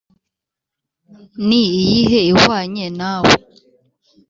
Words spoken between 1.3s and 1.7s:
ni